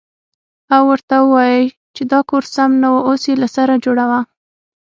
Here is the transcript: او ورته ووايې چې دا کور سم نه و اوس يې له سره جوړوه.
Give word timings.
او 0.75 0.81
ورته 0.91 1.15
ووايې 1.21 1.61
چې 1.95 2.03
دا 2.11 2.19
کور 2.29 2.43
سم 2.55 2.71
نه 2.81 2.89
و 2.93 2.97
اوس 3.07 3.21
يې 3.29 3.35
له 3.41 3.47
سره 3.55 3.81
جوړوه. 3.85 4.19